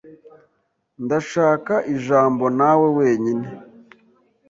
Ndashaka 1.03 1.73
ijambo 1.93 2.45
nawe 2.57 2.87
wenyine. 2.97 3.47